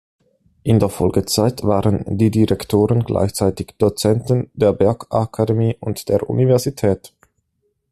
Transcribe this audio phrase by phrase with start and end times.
[0.63, 7.13] In der Folgezeit waren die Direktoren gleichzeitig Dozenten der Bergakademie und der Universität.